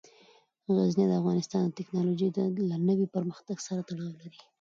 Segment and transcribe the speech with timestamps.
[0.75, 2.29] غزني د افغانستان د تکنالوژۍ
[2.69, 4.39] له نوي پرمختګ سره تړاو لري.